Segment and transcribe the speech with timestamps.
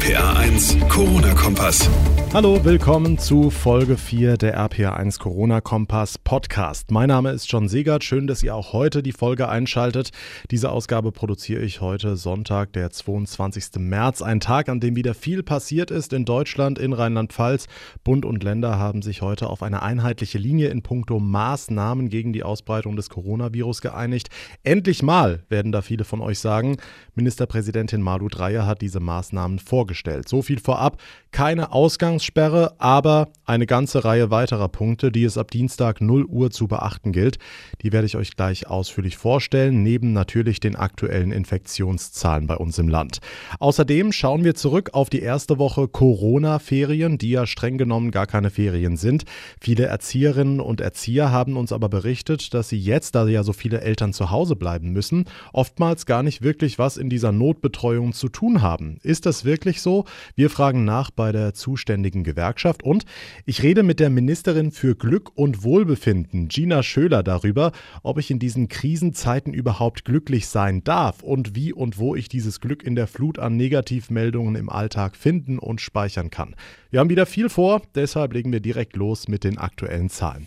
[0.00, 1.90] RPA 1, Corona-Kompass.
[2.32, 6.90] Hallo, willkommen zu Folge 4 der RPA1 Corona Kompass Podcast.
[6.90, 8.04] Mein Name ist John Segert.
[8.04, 10.10] Schön, dass ihr auch heute die Folge einschaltet.
[10.50, 13.80] Diese Ausgabe produziere ich heute Sonntag, der 22.
[13.80, 14.22] März.
[14.22, 17.66] Ein Tag, an dem wieder viel passiert ist in Deutschland, in Rheinland-Pfalz.
[18.04, 22.44] Bund und Länder haben sich heute auf eine einheitliche Linie in puncto Maßnahmen gegen die
[22.44, 24.28] Ausbreitung des Coronavirus geeinigt.
[24.62, 26.76] Endlich mal, werden da viele von euch sagen.
[27.16, 29.89] Ministerpräsidentin Malu Dreyer hat diese Maßnahmen vorgestellt.
[30.28, 31.00] So viel vorab.
[31.32, 36.50] Keine Ausgangs Ausgangssperre, aber eine ganze Reihe weiterer Punkte, die es ab Dienstag 0 Uhr
[36.50, 37.38] zu beachten gilt.
[37.82, 42.88] Die werde ich euch gleich ausführlich vorstellen, neben natürlich den aktuellen Infektionszahlen bei uns im
[42.88, 43.18] Land.
[43.58, 48.50] Außerdem schauen wir zurück auf die erste Woche Corona-Ferien, die ja streng genommen gar keine
[48.50, 49.24] Ferien sind.
[49.60, 53.80] Viele Erzieherinnen und Erzieher haben uns aber berichtet, dass sie jetzt, da ja so viele
[53.80, 58.62] Eltern zu Hause bleiben müssen, oftmals gar nicht wirklich was in dieser Notbetreuung zu tun
[58.62, 58.98] haben.
[59.02, 60.04] Ist das wirklich so?
[60.34, 62.82] Wir fragen nach bei der zuständigen Gewerkschaft.
[62.82, 63.04] Und
[63.44, 67.72] ich rede mit der Ministerin für Glück und Wohlbefinden, Gina Schöler, darüber,
[68.02, 72.60] ob ich in diesen Krisenzeiten überhaupt glücklich sein darf und wie und wo ich dieses
[72.60, 76.56] Glück in der Flut an Negativmeldungen im Alltag finden und speichern kann.
[76.90, 80.46] Wir haben wieder viel vor, deshalb legen wir direkt los mit den aktuellen Zahlen.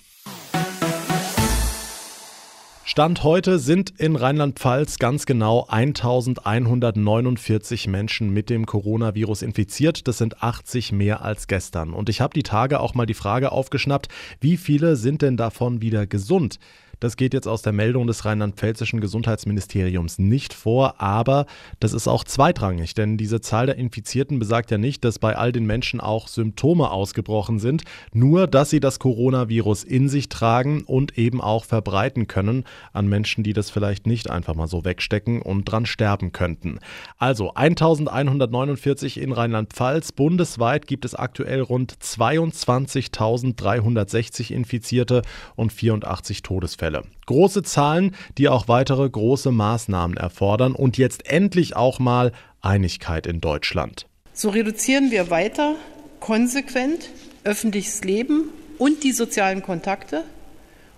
[2.86, 10.06] Stand heute sind in Rheinland-Pfalz ganz genau 1149 Menschen mit dem Coronavirus infiziert.
[10.09, 11.94] Das sind 80 mehr als gestern.
[11.94, 14.09] Und ich habe die Tage auch mal die Frage aufgeschnappt,
[14.42, 16.59] wie viele sind denn davon wieder gesund?
[17.04, 21.48] Das geht jetzt aus der Meldung des rheinland-pfälzischen Gesundheitsministeriums nicht vor, aber
[21.82, 25.52] das ist auch zweitrangig, denn diese Zahl der Infizierten besagt ja nicht, dass bei all
[25.52, 31.18] den Menschen auch Symptome ausgebrochen sind, nur dass sie das Coronavirus in sich tragen und
[31.18, 35.66] eben auch verbreiten können an Menschen, die das vielleicht nicht einfach mal so wegstecken und
[35.66, 36.80] dran sterben könnten.
[37.18, 45.22] Also 1149 in Rheinland-Pfalz, bundesweit gibt es aktuell rund 22.360 Infizierte
[45.58, 46.93] und 84 Todesfälle.
[46.94, 47.04] Fälle.
[47.26, 52.31] Große Zahlen, die auch weitere große Maßnahmen erfordern und jetzt endlich auch mal
[52.62, 54.08] Einigkeit in Deutschland.
[54.34, 55.76] So reduzieren wir weiter
[56.20, 57.09] konsequent
[57.44, 60.24] öffentliches Leben und die sozialen Kontakte.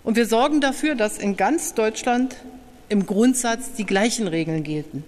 [0.04, 2.36] Und wir sorgen dafür, dass in ganz Deutschland
[2.88, 5.04] im Grundsatz die gleichen Regeln gelten.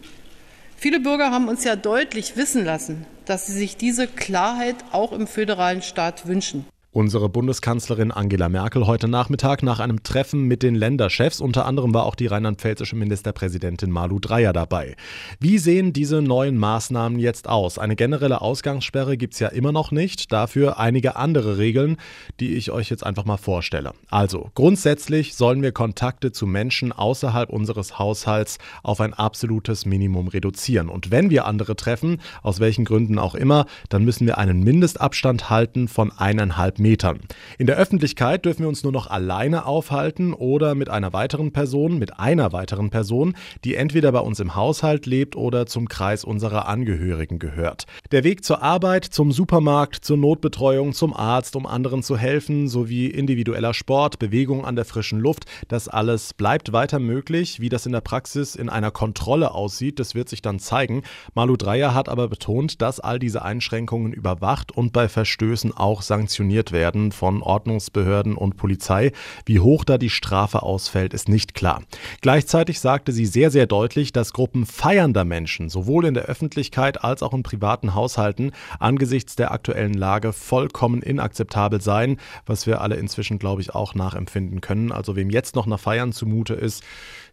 [0.77, 5.27] Viele Bürger haben uns ja deutlich wissen lassen, dass sie sich diese Klarheit auch im
[5.27, 6.65] föderalen Staat wünschen.
[6.91, 11.39] Unsere Bundeskanzlerin Angela Merkel heute Nachmittag nach einem Treffen mit den Länderchefs.
[11.39, 14.97] Unter anderem war auch die rheinland-pfälzische Ministerpräsidentin Malu Dreyer dabei.
[15.39, 17.79] Wie sehen diese neuen Maßnahmen jetzt aus?
[17.79, 20.33] Eine generelle Ausgangssperre gibt es ja immer noch nicht.
[20.33, 21.99] Dafür einige andere Regeln,
[22.41, 23.93] die ich euch jetzt einfach mal vorstelle.
[24.09, 30.89] Also, grundsätzlich sollen wir Kontakte zu Menschen außerhalb unseres Haushalts auf ein absolutes Minimum reduzieren.
[30.89, 35.51] Und wenn wir andere treffen, aus welchen Gründen auch immer, dann müssen wir einen Mindestabstand
[35.51, 37.21] halten von eineinhalb Metern.
[37.59, 41.99] In der Öffentlichkeit dürfen wir uns nur noch alleine aufhalten oder mit einer weiteren Person,
[41.99, 43.35] mit einer weiteren Person,
[43.65, 47.87] die entweder bei uns im Haushalt lebt oder zum Kreis unserer Angehörigen gehört.
[48.11, 53.07] Der Weg zur Arbeit, zum Supermarkt, zur Notbetreuung, zum Arzt, um anderen zu helfen, sowie
[53.07, 57.61] individueller Sport, Bewegung an der frischen Luft, das alles bleibt weiter möglich.
[57.61, 61.03] Wie das in der Praxis in einer Kontrolle aussieht, das wird sich dann zeigen.
[61.35, 66.68] Malu Dreyer hat aber betont, dass all diese Einschränkungen überwacht und bei Verstößen auch sanktioniert
[66.69, 69.13] kontrolliert werden von Ordnungsbehörden und Polizei.
[69.47, 71.83] Wie hoch da die Strafe ausfällt, ist nicht klar.
[72.21, 77.23] Gleichzeitig sagte sie sehr, sehr deutlich, dass Gruppen feiernder Menschen sowohl in der Öffentlichkeit als
[77.23, 83.39] auch in privaten Haushalten angesichts der aktuellen Lage vollkommen inakzeptabel seien, was wir alle inzwischen,
[83.39, 84.93] glaube ich, auch nachempfinden können.
[84.93, 86.83] Also wem jetzt noch nach Feiern zumute ist,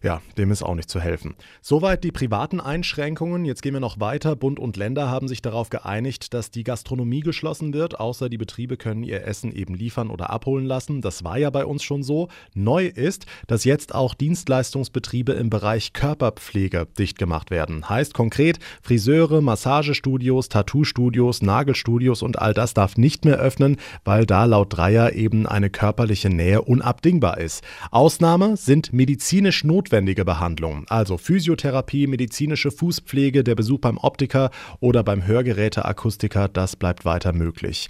[0.06, 1.34] ja, dem ist auch nicht zu helfen.
[1.60, 3.44] Soweit die privaten Einschränkungen.
[3.44, 4.36] Jetzt gehen wir noch weiter.
[4.36, 8.76] Bund und Länder haben sich darauf geeinigt, dass die Gastronomie geschlossen wird, außer die Betriebe
[8.76, 11.00] können ihr Essen eben liefern oder abholen lassen.
[11.00, 12.28] Das war ja bei uns schon so.
[12.54, 17.88] Neu ist, dass jetzt auch Dienstleistungsbetriebe im Bereich Körperpflege dicht gemacht werden.
[17.88, 24.44] Heißt konkret, Friseure, Massagestudios, Tattoo-Studios, Nagelstudios und all das darf nicht mehr öffnen, weil da
[24.44, 27.64] laut Dreier eben eine körperliche Nähe unabdingbar ist.
[27.90, 29.64] Ausnahme sind medizinisch
[29.96, 37.06] notwendige Behandlungen, also Physiotherapie, medizinische Fußpflege, der Besuch beim Optiker oder beim Hörgeräteakustiker, das bleibt
[37.06, 37.88] weiter möglich.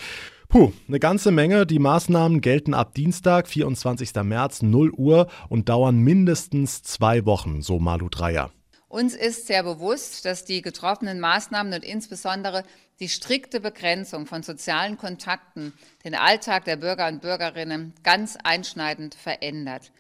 [0.49, 1.67] Puh, eine ganze Menge.
[1.67, 4.15] Die Maßnahmen gelten ab Dienstag, 24.
[4.23, 8.53] März, 0 Uhr und dauern mindestens zwei Wochen, so Malu Dreier.
[8.87, 12.63] Uns ist sehr bewusst, dass die getroffenen Maßnahmen und insbesondere
[13.01, 15.73] die strikte Begrenzung von sozialen Kontakten
[16.05, 19.91] den Alltag der Bürger und Bürgerinnen ganz einschneidend verändert.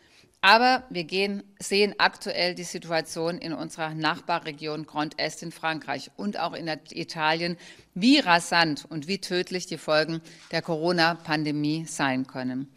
[0.46, 6.38] Aber wir gehen, sehen aktuell die Situation in unserer Nachbarregion Grand Est in Frankreich und
[6.38, 7.56] auch in Italien,
[7.94, 10.20] wie rasant und wie tödlich die Folgen
[10.52, 12.72] der Corona-Pandemie sein können.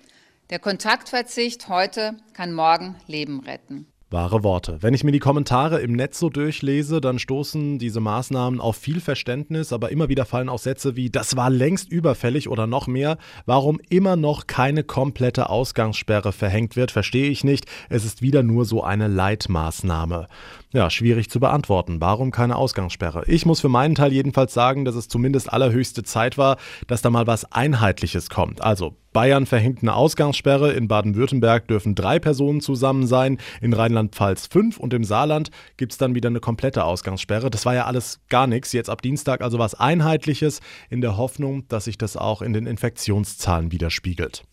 [0.50, 3.86] Der Kontaktverzicht heute kann morgen Leben retten.
[4.12, 4.78] Wahre Worte.
[4.82, 9.02] Wenn ich mir die Kommentare im Netz so durchlese, dann stoßen diese Maßnahmen auf viel
[9.02, 13.18] Verständnis, aber immer wieder fallen auch Sätze wie, das war längst überfällig oder noch mehr.
[13.46, 17.66] Warum immer noch keine komplette Ausgangssperre verhängt wird, verstehe ich nicht.
[17.90, 20.28] Es ist wieder nur so eine Leitmaßnahme.
[20.72, 22.02] Ja, schwierig zu beantworten.
[22.02, 23.24] Warum keine Ausgangssperre?
[23.28, 26.58] Ich muss für meinen Teil jedenfalls sagen, dass es zumindest allerhöchste Zeit war,
[26.88, 28.62] dass da mal was Einheitliches kommt.
[28.62, 34.78] Also Bayern verhängt eine Ausgangssperre, in Baden-Württemberg dürfen drei Personen zusammen sein, in Rheinland-Pfalz fünf
[34.78, 37.50] und im Saarland gibt es dann wieder eine komplette Ausgangssperre.
[37.50, 38.74] Das war ja alles gar nichts.
[38.74, 40.60] Jetzt ab Dienstag also was Einheitliches
[40.90, 44.44] in der Hoffnung, dass sich das auch in den Infektionszahlen widerspiegelt.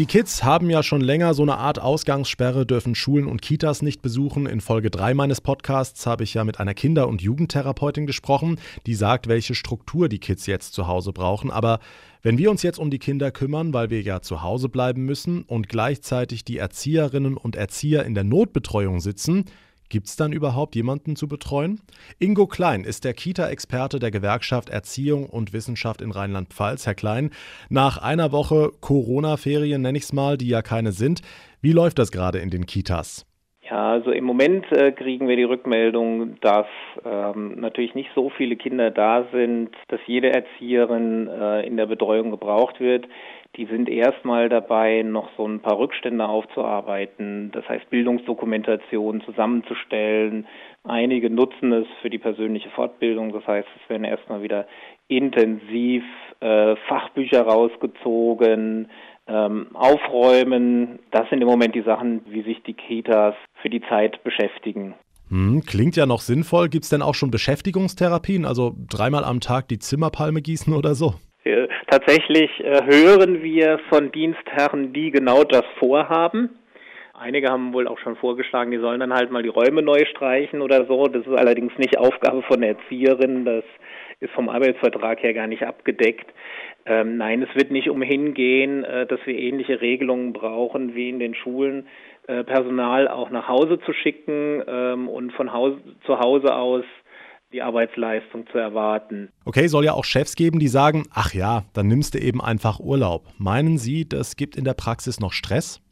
[0.00, 4.00] Die Kids haben ja schon länger so eine Art Ausgangssperre, dürfen Schulen und Kitas nicht
[4.00, 4.46] besuchen.
[4.46, 8.94] In Folge 3 meines Podcasts habe ich ja mit einer Kinder- und Jugendtherapeutin gesprochen, die
[8.94, 11.50] sagt, welche Struktur die Kids jetzt zu Hause brauchen.
[11.50, 11.80] Aber
[12.22, 15.42] wenn wir uns jetzt um die Kinder kümmern, weil wir ja zu Hause bleiben müssen
[15.42, 19.44] und gleichzeitig die Erzieherinnen und Erzieher in der Notbetreuung sitzen,
[19.90, 21.80] Gibt es dann überhaupt jemanden zu betreuen?
[22.20, 26.86] Ingo Klein ist der Kita-Experte der Gewerkschaft Erziehung und Wissenschaft in Rheinland-Pfalz.
[26.86, 27.30] Herr Klein,
[27.70, 31.22] nach einer Woche Corona-Ferien, nenne ich es mal, die ja keine sind,
[31.60, 33.26] wie läuft das gerade in den Kitas?
[33.68, 36.66] Ja, also im Moment äh, kriegen wir die Rückmeldung, dass
[37.04, 42.30] ähm, natürlich nicht so viele Kinder da sind, dass jede Erzieherin äh, in der Betreuung
[42.30, 43.06] gebraucht wird.
[43.56, 50.46] Die sind erstmal dabei, noch so ein paar Rückstände aufzuarbeiten, das heißt Bildungsdokumentation zusammenzustellen.
[50.84, 54.66] Einige nutzen es für die persönliche Fortbildung, das heißt, es werden erstmal wieder
[55.08, 56.04] intensiv
[56.38, 58.88] äh, Fachbücher rausgezogen,
[59.26, 61.00] ähm, aufräumen.
[61.10, 64.94] Das sind im Moment die Sachen, wie sich die Kitas für die Zeit beschäftigen.
[65.28, 66.68] Hm, klingt ja noch sinnvoll.
[66.68, 71.14] Gibt es denn auch schon Beschäftigungstherapien, also dreimal am Tag die Zimmerpalme gießen oder so?
[71.90, 76.50] Tatsächlich äh, hören wir von Dienstherren, die genau das vorhaben.
[77.14, 80.62] Einige haben wohl auch schon vorgeschlagen, die sollen dann halt mal die Räume neu streichen
[80.62, 81.08] oder so.
[81.08, 83.44] Das ist allerdings nicht Aufgabe von der Erzieherin.
[83.44, 83.64] Das
[84.20, 86.32] ist vom Arbeitsvertrag her gar nicht abgedeckt.
[86.86, 91.18] Ähm, nein, es wird nicht umhin gehen, äh, dass wir ähnliche Regelungen brauchen wie in
[91.18, 91.88] den Schulen,
[92.28, 95.72] äh, Personal auch nach Hause zu schicken ähm, und von Haus
[96.06, 96.84] zu Hause aus
[97.52, 99.30] die Arbeitsleistung zu erwarten.
[99.44, 102.78] Okay, soll ja auch Chefs geben, die sagen, ach ja, dann nimmst du eben einfach
[102.78, 103.24] Urlaub.
[103.38, 105.82] Meinen Sie, das gibt in der Praxis noch Stress?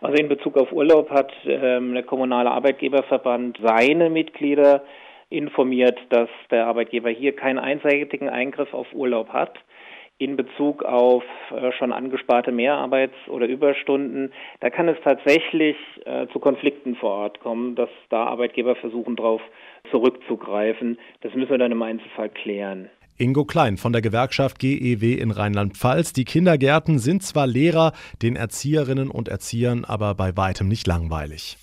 [0.00, 4.84] Also in Bezug auf Urlaub hat ähm, der kommunale Arbeitgeberverband seine Mitglieder
[5.28, 9.58] informiert, dass der Arbeitgeber hier keinen einseitigen Eingriff auf Urlaub hat
[10.18, 16.40] in Bezug auf äh, schon angesparte Mehrarbeits- oder Überstunden, da kann es tatsächlich äh, zu
[16.40, 19.40] Konflikten vor Ort kommen, dass da Arbeitgeber versuchen, darauf
[19.90, 20.98] zurückzugreifen.
[21.20, 22.90] Das müssen wir dann im Einzelfall klären.
[23.16, 26.12] Ingo Klein von der Gewerkschaft GEW in Rheinland-Pfalz.
[26.12, 27.92] Die Kindergärten sind zwar Lehrer,
[28.22, 31.56] den Erzieherinnen und Erziehern aber bei weitem nicht langweilig.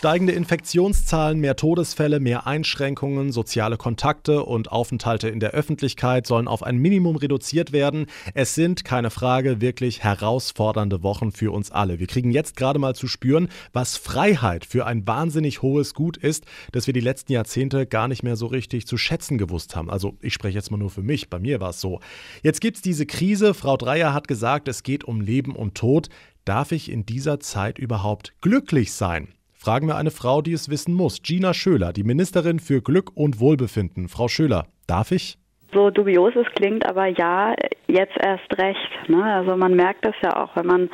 [0.00, 6.62] Steigende Infektionszahlen, mehr Todesfälle, mehr Einschränkungen, soziale Kontakte und Aufenthalte in der Öffentlichkeit sollen auf
[6.62, 8.06] ein Minimum reduziert werden.
[8.32, 11.98] Es sind, keine Frage, wirklich herausfordernde Wochen für uns alle.
[11.98, 16.46] Wir kriegen jetzt gerade mal zu spüren, was Freiheit für ein wahnsinnig hohes Gut ist,
[16.72, 19.90] das wir die letzten Jahrzehnte gar nicht mehr so richtig zu schätzen gewusst haben.
[19.90, 22.00] Also ich spreche jetzt mal nur für mich, bei mir war es so.
[22.42, 26.08] Jetzt gibt es diese Krise, Frau Dreier hat gesagt, es geht um Leben und Tod.
[26.46, 29.34] Darf ich in dieser Zeit überhaupt glücklich sein?
[29.60, 31.22] Fragen wir eine Frau, die es wissen muss.
[31.22, 34.08] Gina Schöler, die Ministerin für Glück und Wohlbefinden.
[34.08, 35.36] Frau Schöler, darf ich?
[35.72, 37.54] So dubios es klingt, aber ja,
[37.86, 39.08] jetzt erst recht.
[39.08, 39.22] Ne?
[39.22, 40.90] Also man merkt das ja auch, wenn man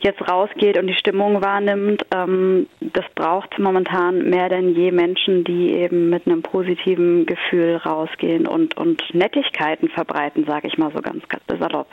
[0.00, 2.04] jetzt rausgeht und die Stimmung wahrnimmt.
[2.14, 8.46] Ähm, das braucht momentan mehr denn je Menschen, die eben mit einem positiven Gefühl rausgehen
[8.46, 11.88] und, und Nettigkeiten verbreiten, sage ich mal so ganz, ganz salopp.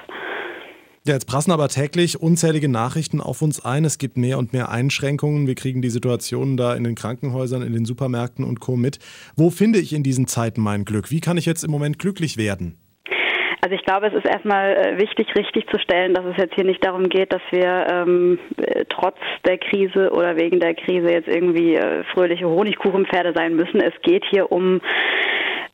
[1.06, 3.86] Ja, jetzt prassen aber täglich unzählige Nachrichten auf uns ein.
[3.86, 5.48] Es gibt mehr und mehr Einschränkungen.
[5.48, 8.76] Wir kriegen die Situationen da in den Krankenhäusern, in den Supermärkten und Co.
[8.76, 9.00] mit.
[9.38, 11.10] Wo finde ich in diesen Zeiten mein Glück?
[11.10, 12.78] Wie kann ich jetzt im Moment glücklich werden?
[13.62, 16.64] Also ich glaube, es ist erstmal äh, wichtig, richtig zu stellen, dass es jetzt hier
[16.64, 21.28] nicht darum geht, dass wir ähm, äh, trotz der Krise oder wegen der Krise jetzt
[21.28, 23.82] irgendwie äh, fröhliche Honigkuchenpferde sein müssen.
[23.82, 24.80] Es geht hier um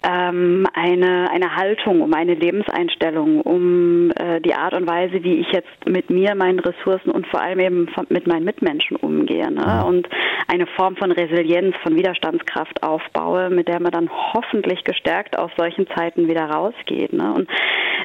[0.06, 5.52] ähm, eine, eine Haltung, um eine Lebenseinstellung, um äh, die Art und Weise, wie ich
[5.52, 9.50] jetzt mit mir, meinen Ressourcen und vor allem eben von, mit meinen Mitmenschen umgehe.
[9.52, 9.84] Ne?
[9.86, 10.08] Und
[10.48, 15.88] eine Form von Resilienz, von Widerstandskraft aufbaue, mit der man dann hoffentlich gestärkt aus solchen
[15.96, 17.12] Zeiten wieder rausgeht.
[17.12, 17.34] Ne?
[17.34, 17.50] Und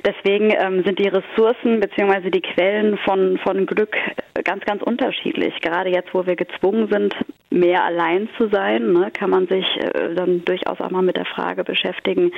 [0.07, 2.31] deswegen ähm, sind die Ressourcen bzw.
[2.31, 3.97] die Quellen von, von Glück
[4.45, 5.55] ganz, ganz unterschiedlich.
[5.61, 7.15] Gerade jetzt, wo wir gezwungen sind,
[7.51, 11.27] mehr allein zu sein, ne, kann man sich äh, dann durchaus auch mal mit der
[11.27, 12.33] Frage beschäftigen,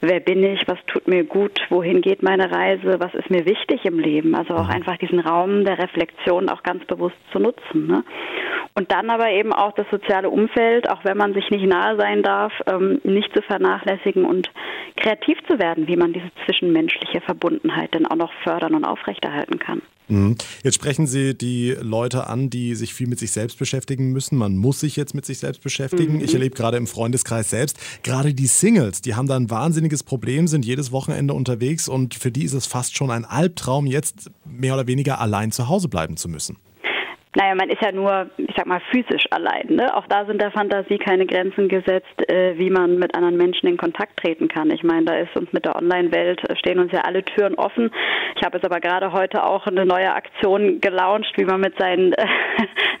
[0.00, 3.84] wer bin ich, was tut mir gut, wohin geht meine Reise, was ist mir wichtig
[3.84, 4.34] im Leben.
[4.34, 4.74] Also auch mhm.
[4.74, 7.86] einfach diesen Raum der Reflexion auch ganz bewusst zu nutzen.
[7.86, 8.04] Ne?
[8.74, 12.22] Und dann aber eben auch das soziale Umfeld, auch wenn man sich nicht nahe sein
[12.22, 14.50] darf, ähm, nicht zu vernachlässigen und
[14.96, 19.82] kreativ zu werden, wie man diese zwischenmenschliche Verbundenheit dann auch noch fördern und aufrechterhalten kann.
[20.08, 20.36] Mhm.
[20.62, 24.36] Jetzt sprechen Sie die Leute an, die sich viel mit sich selbst beschäftigen müssen.
[24.36, 26.14] Man muss sich jetzt mit sich selbst beschäftigen.
[26.14, 26.24] Mhm.
[26.24, 30.48] Ich erlebe gerade im Freundeskreis selbst, gerade die Singles, die haben da ein wahnsinniges Problem,
[30.48, 34.74] sind jedes Wochenende unterwegs und für die ist es fast schon ein Albtraum, jetzt mehr
[34.74, 36.56] oder weniger allein zu Hause bleiben zu müssen.
[37.36, 39.66] Naja, man ist ja nur, ich sag mal, physisch allein.
[39.68, 39.94] Ne?
[39.94, 43.76] Auch da sind der Fantasie keine Grenzen gesetzt, äh, wie man mit anderen Menschen in
[43.76, 44.70] Kontakt treten kann.
[44.70, 47.90] Ich meine, da ist uns mit der Online-Welt, äh, stehen uns ja alle Türen offen.
[48.36, 52.14] Ich habe jetzt aber gerade heute auch eine neue Aktion gelauncht, wie man mit seinen
[52.14, 52.26] äh,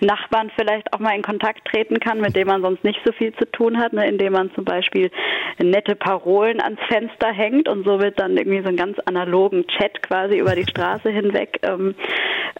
[0.00, 3.32] Nachbarn vielleicht auch mal in Kontakt treten kann, mit dem man sonst nicht so viel
[3.36, 4.06] zu tun hat, ne?
[4.06, 5.10] indem man zum Beispiel
[5.58, 10.38] nette Parolen ans Fenster hängt und somit dann irgendwie so einen ganz analogen Chat quasi
[10.38, 11.94] über die Straße hinweg ähm,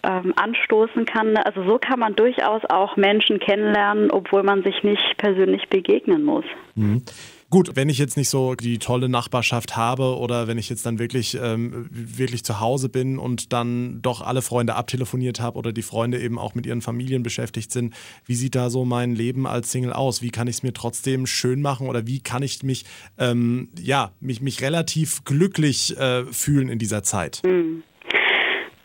[0.03, 1.37] ähm, anstoßen kann.
[1.37, 6.45] Also so kann man durchaus auch Menschen kennenlernen, obwohl man sich nicht persönlich begegnen muss.
[6.75, 7.03] Mhm.
[7.49, 10.99] Gut, wenn ich jetzt nicht so die tolle Nachbarschaft habe oder wenn ich jetzt dann
[10.99, 15.81] wirklich, ähm, wirklich zu Hause bin und dann doch alle Freunde abtelefoniert habe oder die
[15.81, 17.93] Freunde eben auch mit ihren Familien beschäftigt sind,
[18.25, 20.21] wie sieht da so mein Leben als Single aus?
[20.21, 22.83] Wie kann ich es mir trotzdem schön machen oder wie kann ich mich,
[23.17, 27.41] ähm, ja, mich, mich relativ glücklich äh, fühlen in dieser Zeit?
[27.45, 27.83] Mhm.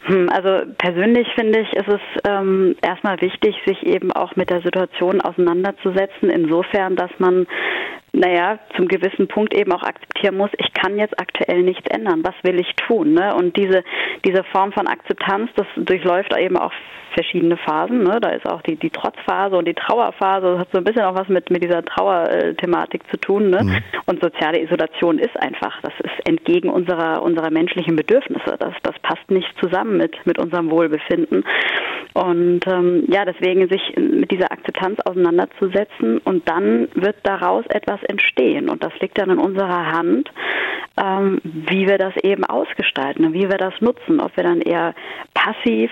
[0.05, 4.61] Hm, also persönlich finde ich, ist es ähm, erstmal wichtig, sich eben auch mit der
[4.63, 7.47] Situation auseinanderzusetzen, insofern, dass man
[8.13, 12.23] naja, zum gewissen Punkt eben auch akzeptieren muss, ich kann jetzt aktuell nichts ändern.
[12.23, 13.15] Was will ich tun?
[13.15, 13.35] Ne?
[13.35, 13.83] Und diese,
[14.25, 16.73] diese Form von Akzeptanz, das durchläuft eben auch
[17.15, 18.03] verschiedene Phasen.
[18.03, 18.19] Ne?
[18.21, 20.53] Da ist auch die, die Trotzphase und die Trauerphase.
[20.53, 23.51] Das hat so ein bisschen auch was mit, mit dieser Trauerthematik zu tun.
[23.51, 23.63] Ne?
[23.63, 23.79] Mhm.
[24.07, 28.57] Und soziale Isolation ist einfach, das ist entgegen unserer, unserer menschlichen Bedürfnisse.
[28.59, 31.45] Das, das passt nicht zusammen mit, mit unserem Wohlbefinden.
[32.15, 38.69] Und ähm, ja, deswegen sich mit dieser Akzeptanz auseinanderzusetzen und dann wird daraus etwas entstehen.
[38.69, 40.31] Und das liegt dann in unserer Hand,
[40.97, 44.21] ähm, wie wir das eben ausgestalten und wie wir das nutzen.
[44.21, 44.95] Ob wir dann eher
[45.35, 45.91] passiv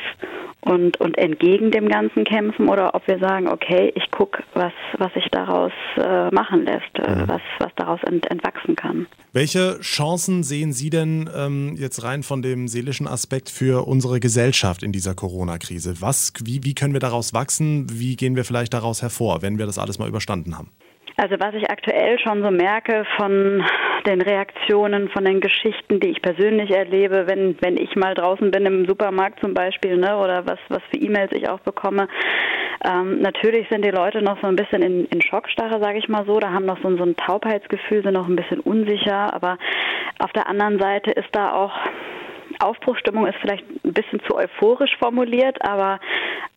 [0.62, 5.12] und, und entgegen dem Ganzen kämpfen oder ob wir sagen, okay, ich gucke, was, was
[5.14, 7.28] sich daraus äh, machen lässt, äh, mhm.
[7.28, 9.06] was, was daraus ent, entwachsen kann.
[9.32, 14.82] Welche Chancen sehen Sie denn ähm, jetzt rein von dem seelischen Aspekt für unsere Gesellschaft
[14.82, 15.94] in dieser Corona-Krise?
[16.42, 17.86] wie, wie können wir daraus wachsen?
[17.90, 20.70] Wie gehen wir vielleicht daraus hervor, wenn wir das alles mal überstanden haben?
[21.16, 23.64] Also was ich aktuell schon so merke von
[24.06, 28.64] den Reaktionen, von den Geschichten, die ich persönlich erlebe, wenn, wenn ich mal draußen bin
[28.64, 32.08] im Supermarkt zum Beispiel, ne, oder was, was für E-Mails ich auch bekomme.
[32.84, 36.24] Ähm, natürlich sind die Leute noch so ein bisschen in, in Schockstarre, sage ich mal
[36.24, 39.58] so, da haben noch so, so ein Taubheitsgefühl, sind noch ein bisschen unsicher, aber
[40.18, 41.72] auf der anderen Seite ist da auch
[42.58, 45.98] Aufbruchstimmung ist vielleicht ein bisschen zu euphorisch formuliert, aber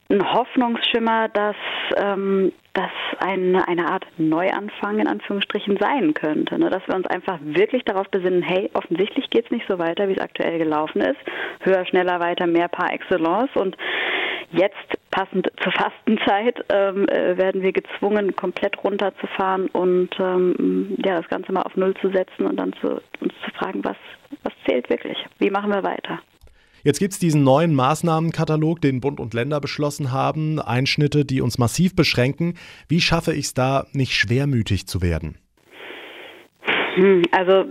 [0.10, 1.56] ein Hoffnungsschimmer, dass
[1.98, 6.58] ähm, das eine, eine Art Neuanfang in Anführungsstrichen sein könnte.
[6.58, 6.70] Ne?
[6.70, 10.14] Dass wir uns einfach wirklich darauf besinnen, hey, offensichtlich geht es nicht so weiter, wie
[10.14, 11.20] es aktuell gelaufen ist.
[11.62, 13.52] Höher, schneller, weiter, mehr par excellence.
[13.56, 13.78] Und
[14.52, 14.76] jetzt,
[15.12, 21.52] passend zur Fastenzeit, ähm, äh, werden wir gezwungen, komplett runterzufahren und ähm, ja, das Ganze
[21.52, 23.98] mal auf Null zu setzen und dann zu, uns zu fragen, was,
[24.42, 25.18] was zählt wirklich?
[25.38, 26.20] Wie machen wir weiter?
[26.84, 31.58] Jetzt gibt es diesen neuen Maßnahmenkatalog, den Bund und Länder beschlossen haben, Einschnitte, die uns
[31.58, 32.56] massiv beschränken.
[32.90, 35.38] Wie schaffe ich es da, nicht schwermütig zu werden?
[36.96, 37.66] Hm, also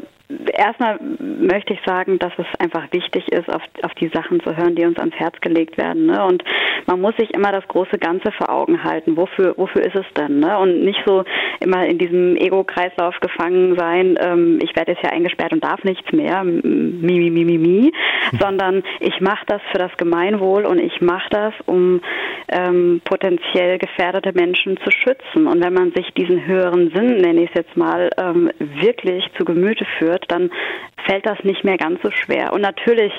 [0.52, 4.74] erstmal möchte ich sagen, dass es einfach wichtig ist, auf, auf die Sachen zu hören,
[4.74, 6.06] die uns ans Herz gelegt werden.
[6.06, 6.24] Ne?
[6.24, 6.42] Und
[6.86, 9.16] man muss sich immer das große Ganze vor Augen halten.
[9.16, 10.40] Wofür, wofür ist es denn?
[10.40, 10.58] Ne?
[10.58, 11.24] Und nicht so
[11.60, 16.10] immer in diesem Ego-Kreislauf gefangen sein, ähm, ich werde jetzt ja eingesperrt und darf nichts
[16.12, 17.92] mehr, mi, mi, mi, mi, mi,
[18.38, 22.00] sondern ich mache das für das Gemeinwohl und ich mache das, um
[22.48, 25.46] ähm, potenziell gefährdete Menschen zu schützen.
[25.46, 29.44] Und wenn man sich diesen höheren Sinn, nenne ich es jetzt mal, ähm, wirklich zu
[29.44, 30.50] Gemüte führt, wird, dann
[31.06, 32.52] fällt das nicht mehr ganz so schwer.
[32.52, 33.12] Und natürlich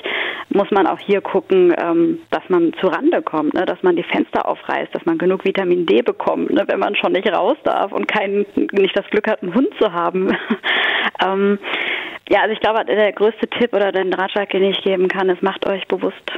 [0.50, 3.64] muss man auch hier gucken, ähm, dass man zu Rande kommt, ne?
[3.64, 6.64] dass man die Fenster aufreißt, dass man genug Vitamin D bekommt, ne?
[6.66, 9.92] wenn man schon nicht raus darf und kein, nicht das Glück hat, einen Hund zu
[9.92, 10.36] haben.
[11.24, 11.58] ähm,
[12.28, 15.42] ja, also ich glaube, der größte Tipp oder den Ratschlag, den ich geben kann, ist,
[15.42, 16.32] macht euch bewusst,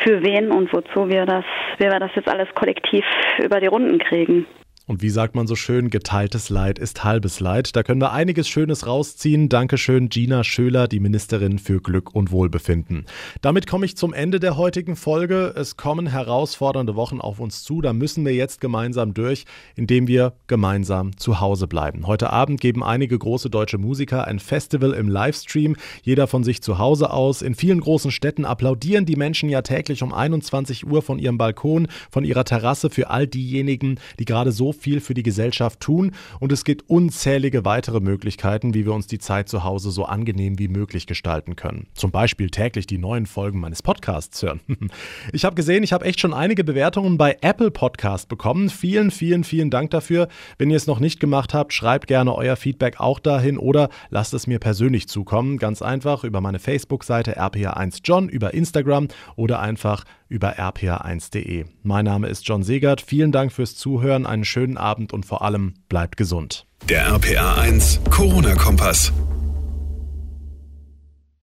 [0.00, 1.44] für wen und wozu wir das,
[1.78, 3.04] wie wir das jetzt alles kollektiv
[3.38, 4.46] über die Runden kriegen.
[4.88, 7.76] Und wie sagt man so schön, geteiltes Leid ist halbes Leid.
[7.76, 9.50] Da können wir einiges Schönes rausziehen.
[9.50, 13.04] Dankeschön, Gina Schöler, die Ministerin für Glück und Wohlbefinden.
[13.42, 15.52] Damit komme ich zum Ende der heutigen Folge.
[15.54, 17.82] Es kommen herausfordernde Wochen auf uns zu.
[17.82, 19.44] Da müssen wir jetzt gemeinsam durch,
[19.76, 22.06] indem wir gemeinsam zu Hause bleiben.
[22.06, 25.76] Heute Abend geben einige große deutsche Musiker ein Festival im Livestream.
[26.02, 27.42] Jeder von sich zu Hause aus.
[27.42, 31.88] In vielen großen Städten applaudieren die Menschen ja täglich um 21 Uhr von ihrem Balkon,
[32.10, 36.52] von ihrer Terrasse für all diejenigen, die gerade so viel für die Gesellschaft tun und
[36.52, 40.68] es gibt unzählige weitere Möglichkeiten, wie wir uns die Zeit zu Hause so angenehm wie
[40.68, 41.86] möglich gestalten können.
[41.94, 44.60] Zum Beispiel täglich die neuen Folgen meines Podcasts hören.
[45.32, 48.70] Ich habe gesehen, ich habe echt schon einige Bewertungen bei Apple Podcast bekommen.
[48.70, 50.28] Vielen, vielen, vielen Dank dafür.
[50.56, 54.34] Wenn ihr es noch nicht gemacht habt, schreibt gerne euer Feedback auch dahin oder lasst
[54.34, 55.58] es mir persönlich zukommen.
[55.58, 61.66] Ganz einfach über meine Facebook-Seite rpa1john, über Instagram oder einfach über rpa1.de.
[61.82, 63.00] Mein Name ist John Segert.
[63.00, 66.66] Vielen Dank fürs Zuhören, einen schönen Abend und vor allem bleibt gesund.
[66.88, 69.12] Der RPA1 Corona-Kompass.